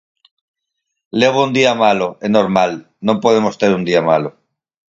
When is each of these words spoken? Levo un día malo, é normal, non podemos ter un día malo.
Levo 1.19 1.39
un 1.47 1.51
día 1.59 1.73
malo, 1.85 2.07
é 2.25 2.27
normal, 2.37 2.71
non 3.07 3.21
podemos 3.23 3.53
ter 3.61 3.71
un 3.77 3.83
día 3.89 4.01
malo. 4.11 4.29